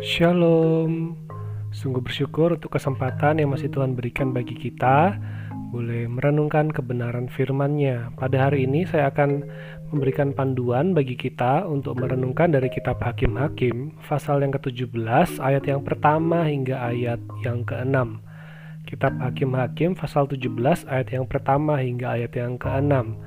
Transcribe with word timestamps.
Shalom. 0.00 1.12
Sungguh 1.76 2.00
bersyukur 2.00 2.56
untuk 2.56 2.72
kesempatan 2.72 3.36
yang 3.36 3.52
masih 3.52 3.68
Tuhan 3.68 3.92
berikan 3.92 4.32
bagi 4.32 4.56
kita 4.56 5.20
boleh 5.76 6.08
merenungkan 6.08 6.72
kebenaran 6.72 7.28
firman-Nya. 7.28 8.16
Pada 8.16 8.48
hari 8.48 8.64
ini 8.64 8.88
saya 8.88 9.12
akan 9.12 9.44
memberikan 9.92 10.32
panduan 10.32 10.96
bagi 10.96 11.20
kita 11.20 11.68
untuk 11.68 12.00
merenungkan 12.00 12.48
dari 12.48 12.72
kitab 12.72 12.96
Hakim-Hakim 12.96 14.00
pasal 14.08 14.40
yang 14.40 14.56
ke-17 14.56 15.36
ayat 15.36 15.68
yang 15.68 15.84
pertama 15.84 16.48
hingga 16.48 16.80
ayat 16.80 17.20
yang 17.44 17.60
ke-6. 17.68 18.24
Kitab 18.88 19.20
Hakim-Hakim 19.20 20.00
pasal 20.00 20.24
17 20.32 20.88
ayat 20.88 21.12
yang 21.12 21.28
pertama 21.28 21.76
hingga 21.76 22.16
ayat 22.16 22.32
yang 22.40 22.56
ke-6. 22.56 23.20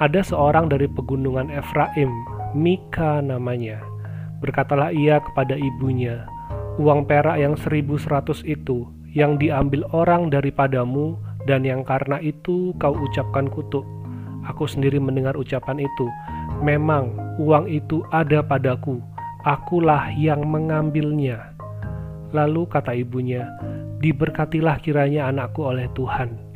Ada 0.00 0.24
seorang 0.24 0.72
dari 0.72 0.88
pegunungan 0.88 1.52
Efraim, 1.52 2.08
Mika 2.56 3.20
namanya. 3.20 3.97
Berkatalah 4.38 4.94
ia 4.94 5.18
kepada 5.18 5.58
ibunya, 5.58 6.24
uang 6.78 7.10
perak 7.10 7.42
yang 7.42 7.58
seribu 7.58 7.98
seratus 7.98 8.46
itu 8.46 8.86
yang 9.12 9.40
diambil 9.40 9.82
orang 9.90 10.30
daripadamu 10.30 11.18
dan 11.48 11.64
yang 11.64 11.82
karena 11.82 12.20
itu 12.22 12.76
kau 12.78 12.94
ucapkan 12.94 13.48
kutuk. 13.50 13.82
Aku 14.46 14.64
sendiri 14.64 14.96
mendengar 15.02 15.34
ucapan 15.36 15.82
itu. 15.82 16.06
Memang 16.64 17.12
uang 17.38 17.68
itu 17.68 18.02
ada 18.14 18.40
padaku, 18.40 19.02
akulah 19.44 20.10
yang 20.14 20.46
mengambilnya. 20.46 21.54
Lalu 22.32 22.66
kata 22.68 22.92
ibunya, 22.94 23.46
diberkatilah 24.02 24.78
kiranya 24.80 25.28
anakku 25.28 25.64
oleh 25.64 25.86
Tuhan. 25.96 26.47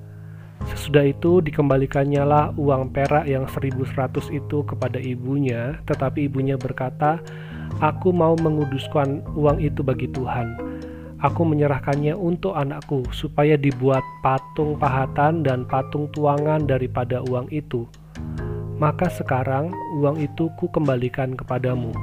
Sesudah 0.70 1.10
itu 1.10 1.42
dikembalikannya 1.42 2.22
lah 2.22 2.54
uang 2.54 2.94
perak 2.94 3.26
yang 3.26 3.50
1100 3.50 4.30
itu 4.30 4.62
kepada 4.62 5.02
ibunya, 5.02 5.82
tetapi 5.90 6.30
ibunya 6.30 6.54
berkata, 6.54 7.18
Aku 7.82 8.14
mau 8.14 8.38
menguduskan 8.38 9.26
uang 9.34 9.58
itu 9.58 9.82
bagi 9.82 10.06
Tuhan 10.12 10.72
Aku 11.22 11.46
menyerahkannya 11.46 12.18
untuk 12.18 12.58
anakku 12.58 13.06
supaya 13.14 13.54
dibuat 13.54 14.02
patung 14.26 14.74
pahatan 14.74 15.46
dan 15.46 15.62
patung 15.70 16.10
tuangan 16.10 16.66
daripada 16.66 17.22
uang 17.22 17.46
itu. 17.54 17.86
Maka 18.82 19.06
sekarang 19.06 19.70
uang 20.02 20.18
itu 20.18 20.50
ku 20.58 20.66
kembalikan 20.66 21.38
kepadamu. 21.38 21.94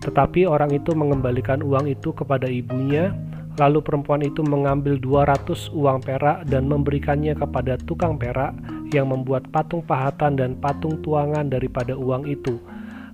Tetapi 0.00 0.48
orang 0.48 0.72
itu 0.72 0.96
mengembalikan 0.96 1.60
uang 1.60 1.92
itu 1.92 2.16
kepada 2.16 2.48
ibunya, 2.48 3.12
lalu 3.54 3.78
perempuan 3.82 4.22
itu 4.26 4.42
mengambil 4.42 4.98
200 4.98 5.70
uang 5.70 6.02
perak 6.02 6.46
dan 6.50 6.66
memberikannya 6.66 7.38
kepada 7.38 7.78
tukang 7.86 8.18
perak 8.18 8.54
yang 8.90 9.10
membuat 9.10 9.46
patung 9.54 9.82
pahatan 9.82 10.34
dan 10.34 10.58
patung 10.58 10.98
tuangan 11.02 11.46
daripada 11.46 11.94
uang 11.94 12.26
itu. 12.26 12.58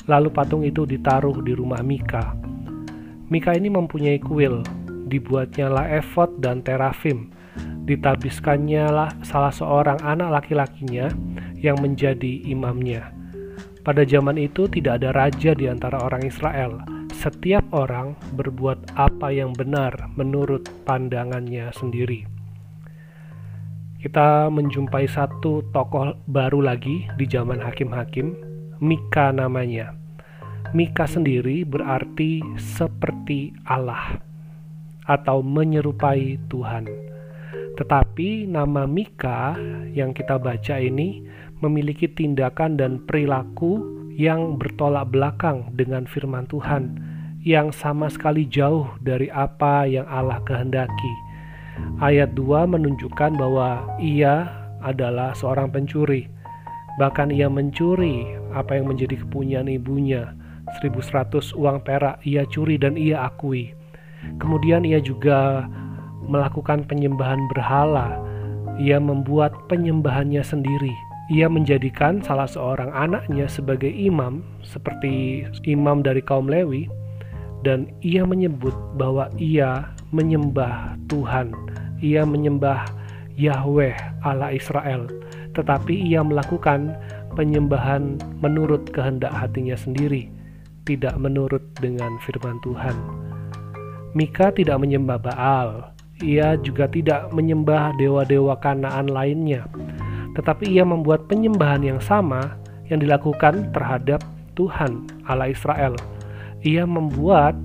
Lalu 0.08 0.28
patung 0.32 0.64
itu 0.64 0.88
ditaruh 0.88 1.36
di 1.44 1.52
rumah 1.52 1.84
Mika. 1.84 2.32
Mika 3.30 3.54
ini 3.54 3.70
mempunyai 3.70 4.18
kuil, 4.18 4.64
dibuatnya 5.06 5.70
lah 5.70 5.86
efod 5.86 6.40
dan 6.42 6.64
terafim. 6.64 7.30
Ditabiskannya 7.84 8.84
lah 8.90 9.10
salah 9.22 9.52
seorang 9.52 10.00
anak 10.02 10.42
laki-lakinya 10.42 11.12
yang 11.60 11.78
menjadi 11.78 12.48
imamnya. 12.48 13.12
Pada 13.80 14.04
zaman 14.04 14.36
itu 14.36 14.68
tidak 14.68 15.00
ada 15.00 15.10
raja 15.12 15.56
di 15.56 15.68
antara 15.68 16.00
orang 16.00 16.24
Israel. 16.24 16.99
Setiap 17.20 17.76
orang 17.76 18.16
berbuat 18.32 18.96
apa 18.96 19.28
yang 19.28 19.52
benar 19.52 20.08
menurut 20.16 20.64
pandangannya 20.88 21.68
sendiri. 21.76 22.24
Kita 24.00 24.48
menjumpai 24.48 25.04
satu 25.04 25.68
tokoh 25.68 26.16
baru 26.24 26.64
lagi 26.64 27.12
di 27.20 27.28
zaman 27.28 27.60
hakim-hakim, 27.60 28.32
Mika 28.80 29.36
namanya. 29.36 29.92
Mika 30.72 31.04
sendiri 31.04 31.60
berarti 31.68 32.40
seperti 32.56 33.52
Allah 33.68 34.16
atau 35.04 35.44
menyerupai 35.44 36.40
Tuhan. 36.48 36.88
Tetapi 37.76 38.48
nama 38.48 38.88
Mika 38.88 39.60
yang 39.92 40.16
kita 40.16 40.40
baca 40.40 40.80
ini 40.80 41.20
memiliki 41.60 42.08
tindakan 42.08 42.80
dan 42.80 43.04
perilaku 43.04 44.00
yang 44.16 44.60
bertolak 44.60 45.08
belakang 45.08 45.72
dengan 45.72 46.04
firman 46.04 46.44
Tuhan, 46.44 47.09
yang 47.40 47.72
sama 47.72 48.12
sekali 48.12 48.44
jauh 48.44 48.84
dari 49.00 49.32
apa 49.32 49.88
yang 49.88 50.04
Allah 50.04 50.44
kehendaki. 50.44 51.14
Ayat 52.04 52.36
2 52.36 52.68
menunjukkan 52.68 53.40
bahwa 53.40 53.88
ia 53.96 54.44
adalah 54.84 55.32
seorang 55.32 55.72
pencuri. 55.72 56.28
Bahkan 57.00 57.32
ia 57.32 57.48
mencuri 57.48 58.28
apa 58.52 58.76
yang 58.76 58.92
menjadi 58.92 59.16
kepunyaan 59.24 59.72
ibunya. 59.72 60.36
1100 60.84 61.56
uang 61.56 61.80
perak 61.80 62.20
ia 62.28 62.44
curi 62.44 62.76
dan 62.76 63.00
ia 63.00 63.24
akui. 63.24 63.72
Kemudian 64.36 64.84
ia 64.84 65.00
juga 65.00 65.64
melakukan 66.28 66.84
penyembahan 66.84 67.40
berhala. 67.56 68.20
Ia 68.76 69.00
membuat 69.00 69.56
penyembahannya 69.72 70.44
sendiri. 70.44 70.92
Ia 71.32 71.48
menjadikan 71.48 72.20
salah 72.20 72.50
seorang 72.50 72.92
anaknya 72.92 73.48
sebagai 73.48 73.88
imam, 73.88 74.44
seperti 74.60 75.46
imam 75.64 76.02
dari 76.04 76.20
kaum 76.20 76.50
Lewi, 76.50 76.90
dan 77.60 77.92
ia 78.00 78.24
menyebut 78.24 78.72
bahwa 78.96 79.28
ia 79.36 79.92
menyembah 80.10 80.96
Tuhan. 81.12 81.52
Ia 82.00 82.24
menyembah 82.24 82.88
Yahweh 83.36 83.96
Allah 84.24 84.56
Israel, 84.56 85.08
tetapi 85.52 85.92
ia 85.92 86.24
melakukan 86.24 86.96
penyembahan 87.36 88.16
menurut 88.40 88.88
kehendak 88.90 89.32
hatinya 89.32 89.76
sendiri, 89.76 90.32
tidak 90.88 91.14
menurut 91.20 91.62
dengan 91.78 92.16
firman 92.24 92.56
Tuhan. 92.64 92.96
Mika 94.16 94.50
tidak 94.50 94.82
menyembah 94.82 95.22
Baal. 95.22 95.94
Ia 96.20 96.58
juga 96.60 96.84
tidak 96.90 97.32
menyembah 97.32 97.96
dewa-dewa 97.96 98.58
Kanaan 98.60 99.08
lainnya. 99.08 99.64
Tetapi 100.36 100.68
ia 100.68 100.84
membuat 100.84 101.30
penyembahan 101.30 101.80
yang 101.80 102.00
sama 102.02 102.60
yang 102.92 103.00
dilakukan 103.00 103.70
terhadap 103.72 104.20
Tuhan 104.58 105.08
Allah 105.24 105.48
Israel. 105.48 105.94
Ia 106.60 106.84
membuat 106.84 107.56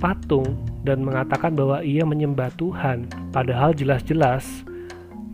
patung 0.00 0.56
dan 0.80 1.04
mengatakan 1.04 1.52
bahwa 1.52 1.84
ia 1.84 2.08
menyembah 2.08 2.48
Tuhan, 2.56 3.04
padahal 3.36 3.76
jelas-jelas 3.76 4.64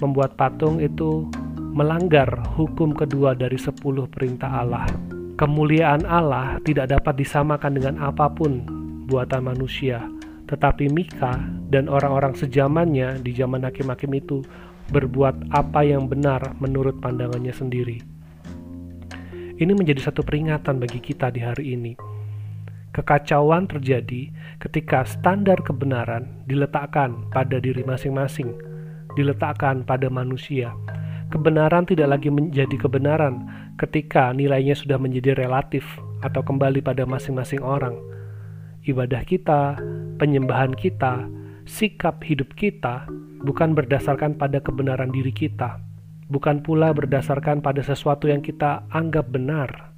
membuat 0.03 0.34
patung 0.34 0.83
itu 0.83 1.31
melanggar 1.71 2.27
hukum 2.59 2.91
kedua 2.91 3.39
dari 3.39 3.55
sepuluh 3.55 4.11
perintah 4.11 4.65
Allah. 4.65 4.91
Kemuliaan 5.39 6.03
Allah 6.09 6.59
tidak 6.65 6.91
dapat 6.91 7.21
disamakan 7.21 7.78
dengan 7.78 7.95
apa 8.03 8.27
pun 8.27 8.65
buatan 9.06 9.55
manusia. 9.55 10.03
Tetapi 10.50 10.91
Mika 10.91 11.37
dan 11.71 11.87
orang-orang 11.87 12.34
sejamannya 12.34 13.22
di 13.22 13.34
zaman 13.37 13.62
hakim-hakim 13.66 14.19
itu 14.19 14.43
berbuat 14.91 15.50
apa 15.55 15.83
yang 15.83 16.11
benar 16.11 16.59
menurut 16.59 16.99
pandangannya 17.03 17.55
sendiri. 17.55 17.99
Ini 19.56 19.72
menjadi 19.75 20.11
satu 20.11 20.27
peringatan 20.27 20.78
bagi 20.83 20.99
kita 20.99 21.31
di 21.31 21.41
hari 21.43 21.75
ini. 21.75 22.16
Kekacauan 22.97 23.69
terjadi 23.69 24.33
ketika 24.57 25.05
standar 25.05 25.61
kebenaran 25.61 26.41
diletakkan 26.49 27.29
pada 27.29 27.61
diri 27.61 27.84
masing-masing, 27.84 28.57
diletakkan 29.21 29.84
pada 29.84 30.09
manusia. 30.09 30.73
Kebenaran 31.29 31.84
tidak 31.84 32.17
lagi 32.17 32.33
menjadi 32.33 32.73
kebenaran 32.81 33.45
ketika 33.77 34.33
nilainya 34.33 34.73
sudah 34.73 34.97
menjadi 34.97 35.37
relatif 35.37 35.84
atau 36.25 36.41
kembali 36.41 36.81
pada 36.81 37.05
masing-masing 37.05 37.61
orang 37.61 38.01
ibadah 38.87 39.23
kita, 39.27 39.77
penyembahan 40.17 40.73
kita, 40.73 41.27
sikap 41.67 42.23
hidup 42.23 42.55
kita 42.55 43.05
bukan 43.43 43.75
berdasarkan 43.75 44.39
pada 44.39 44.63
kebenaran 44.63 45.11
diri 45.11 45.34
kita, 45.34 45.83
bukan 46.31 46.63
pula 46.63 46.95
berdasarkan 46.95 47.61
pada 47.61 47.83
sesuatu 47.83 48.31
yang 48.31 48.41
kita 48.41 48.87
anggap 48.95 49.28
benar, 49.28 49.93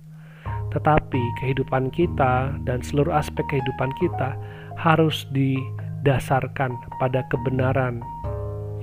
tetapi 0.72 1.22
kehidupan 1.41 1.88
kita 1.92 2.53
dan 2.68 2.84
seluruh 2.84 3.12
aspek 3.12 3.44
kehidupan 3.48 3.91
kita 4.00 4.36
harus 4.76 5.24
didasarkan 5.32 6.76
pada 7.00 7.24
kebenaran 7.32 8.04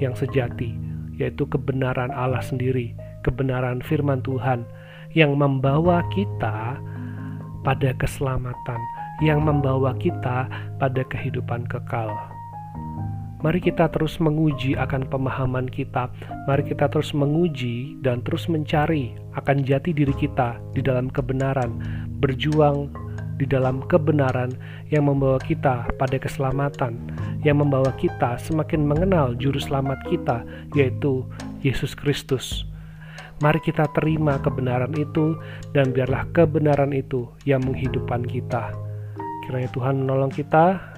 yang 0.02 0.18
sejati, 0.18 0.76
yaitu 1.16 1.48
kebenaran 1.48 2.12
Allah 2.12 2.44
sendiri, 2.44 2.92
kebenaran 3.24 3.80
firman 3.80 4.20
Tuhan 4.26 4.68
yang 5.16 5.40
membawa 5.40 6.04
kita 6.12 6.76
pada 7.64 7.90
keselamatan 7.98 8.78
yang 9.24 9.44
membawa 9.48 9.96
kita 9.96 10.48
pada 10.76 11.02
kehidupan 11.08 11.64
kekal. 11.72 12.12
Mari 13.46 13.62
kita 13.62 13.94
terus 13.94 14.18
menguji 14.18 14.74
akan 14.74 15.06
pemahaman 15.06 15.70
kita. 15.70 16.10
Mari 16.50 16.66
kita 16.66 16.90
terus 16.90 17.14
menguji 17.14 17.94
dan 18.02 18.26
terus 18.26 18.50
mencari 18.50 19.14
akan 19.38 19.62
jati 19.62 19.94
diri 19.94 20.18
kita 20.18 20.58
di 20.74 20.82
dalam 20.82 21.14
kebenaran, 21.14 21.78
berjuang 22.18 22.90
di 23.38 23.46
dalam 23.46 23.86
kebenaran 23.86 24.50
yang 24.90 25.06
membawa 25.06 25.38
kita 25.38 25.86
pada 25.94 26.18
keselamatan, 26.18 26.98
yang 27.46 27.62
membawa 27.62 27.94
kita 28.02 28.34
semakin 28.42 28.82
mengenal 28.82 29.38
juru 29.38 29.62
selamat 29.62 30.02
kita, 30.10 30.42
yaitu 30.74 31.22
Yesus 31.62 31.94
Kristus. 31.94 32.66
Mari 33.46 33.62
kita 33.62 33.86
terima 33.94 34.42
kebenaran 34.42 34.98
itu, 34.98 35.38
dan 35.70 35.94
biarlah 35.94 36.26
kebenaran 36.34 36.98
itu 36.98 37.30
yang 37.46 37.62
menghidupkan 37.62 38.26
kita. 38.26 38.74
Kiranya 39.46 39.70
Tuhan 39.70 40.02
menolong 40.02 40.34
kita 40.34 40.95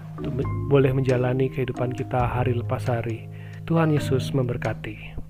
boleh 0.71 0.91
menjalani 0.93 1.49
kehidupan 1.51 1.93
kita 1.93 2.25
hari 2.25 2.57
lepas 2.57 2.85
hari. 2.89 3.29
Tuhan 3.67 3.91
Yesus 3.91 4.31
memberkati. 4.31 5.26